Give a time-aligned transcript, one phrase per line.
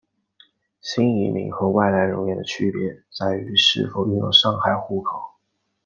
[0.81, 5.35] 新移民和外来人员的区别在于是否拥有上海户口。